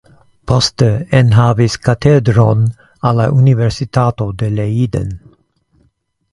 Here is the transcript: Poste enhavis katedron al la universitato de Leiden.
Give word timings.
Poste 0.51 0.87
enhavis 1.17 1.75
katedron 1.87 2.65
al 3.11 3.21
la 3.23 3.29
universitato 3.43 4.31
de 4.43 4.53
Leiden. 4.57 5.17